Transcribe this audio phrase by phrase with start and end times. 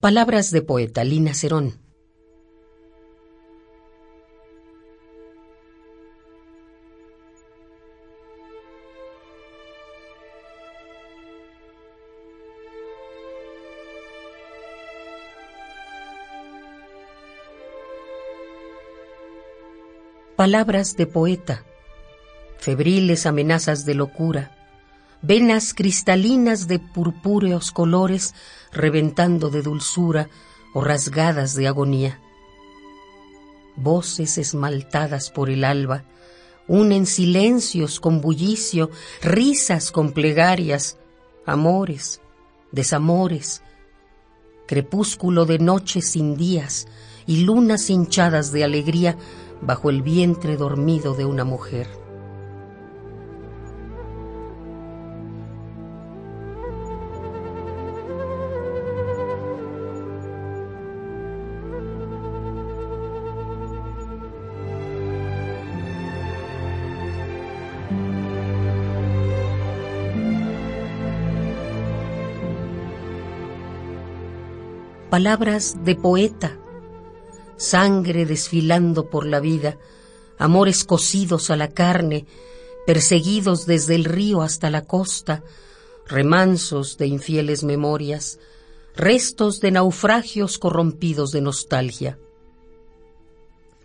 [0.00, 1.80] Palabras de poeta Lina Cerón.
[20.36, 21.64] Palabras de poeta,
[22.58, 24.57] febriles amenazas de locura,
[25.22, 28.34] venas cristalinas de purpúreos colores
[28.72, 30.28] reventando de dulzura
[30.74, 32.20] o rasgadas de agonía.
[33.76, 36.04] Voces esmaltadas por el alba
[36.66, 38.90] unen silencios con bullicio,
[39.22, 40.98] risas con plegarias,
[41.46, 42.20] amores,
[42.72, 43.62] desamores,
[44.66, 46.86] crepúsculo de noches sin días
[47.26, 49.16] y lunas hinchadas de alegría
[49.62, 52.07] bajo el vientre dormido de una mujer.
[75.08, 76.58] Palabras de poeta,
[77.56, 79.78] sangre desfilando por la vida,
[80.38, 82.26] amores cosidos a la carne,
[82.86, 85.42] perseguidos desde el río hasta la costa,
[86.06, 88.38] remansos de infieles memorias,
[88.96, 92.18] restos de naufragios corrompidos de nostalgia,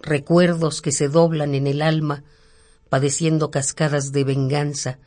[0.02, 2.24] recuerdos que se doblan en el alma,
[2.90, 5.00] padeciendo cascadas de venganza,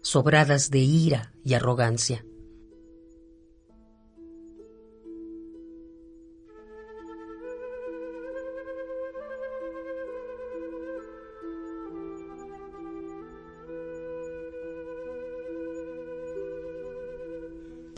[0.00, 2.24] sobradas de ira y arrogancia.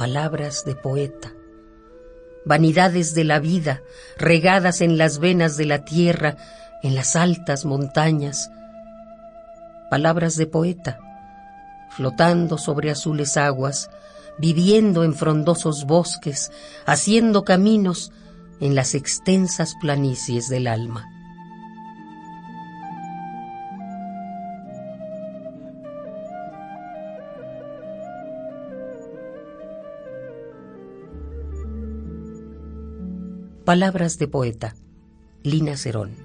[0.02, 1.32] Palabras de poeta,
[2.44, 3.82] vanidades de la vida
[4.18, 6.36] regadas en las venas de la tierra,
[6.82, 8.50] en las altas montañas,
[9.90, 10.98] palabras de poeta,
[11.90, 13.90] flotando sobre azules aguas,
[14.38, 16.50] viviendo en frondosos bosques,
[16.84, 18.10] haciendo caminos
[18.58, 21.11] en las extensas planicies del alma.
[33.64, 34.74] Palabras de poeta.
[35.44, 36.21] Lina Cerón.